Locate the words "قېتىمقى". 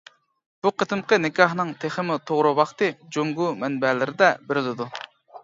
0.83-1.19